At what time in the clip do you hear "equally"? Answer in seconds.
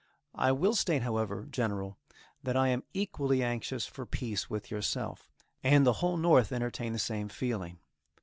2.91-3.43